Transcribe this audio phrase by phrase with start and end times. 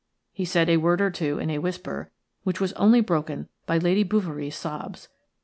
[0.33, 2.09] He said a word or two in a whisper,
[2.41, 5.09] which was only broken by Lady Bouverie's sobs.